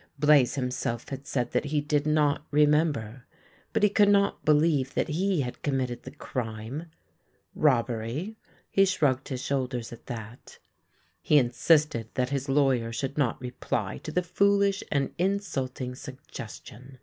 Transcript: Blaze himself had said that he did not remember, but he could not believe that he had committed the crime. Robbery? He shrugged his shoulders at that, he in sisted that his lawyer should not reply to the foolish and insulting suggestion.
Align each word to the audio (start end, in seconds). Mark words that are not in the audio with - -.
Blaze 0.17 0.55
himself 0.55 1.09
had 1.09 1.27
said 1.27 1.51
that 1.51 1.65
he 1.65 1.79
did 1.79 2.07
not 2.07 2.47
remember, 2.49 3.27
but 3.71 3.83
he 3.83 3.89
could 3.89 4.09
not 4.09 4.43
believe 4.43 4.95
that 4.95 5.09
he 5.09 5.41
had 5.41 5.61
committed 5.61 6.01
the 6.01 6.09
crime. 6.11 6.89
Robbery? 7.53 8.35
He 8.71 8.85
shrugged 8.85 9.27
his 9.27 9.43
shoulders 9.43 9.93
at 9.93 10.07
that, 10.07 10.57
he 11.21 11.37
in 11.37 11.51
sisted 11.51 12.07
that 12.15 12.29
his 12.29 12.49
lawyer 12.49 12.91
should 12.91 13.15
not 13.15 13.39
reply 13.39 13.99
to 13.99 14.11
the 14.11 14.23
foolish 14.23 14.83
and 14.91 15.13
insulting 15.19 15.93
suggestion. 15.93 16.97